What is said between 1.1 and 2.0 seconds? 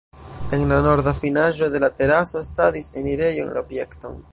finaĵo de la